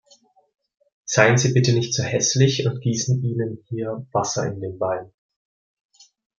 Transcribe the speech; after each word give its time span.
Seien 1.05 1.37
Sie 1.37 1.53
bitte 1.53 1.73
nicht 1.75 1.93
so 1.93 2.01
häßlich 2.01 2.65
und 2.65 2.81
gießen 2.81 3.23
ihnen 3.23 3.63
hier 3.67 4.07
Wasser 4.11 4.47
in 4.51 4.59
den 4.59 4.79
Wein. 4.79 5.11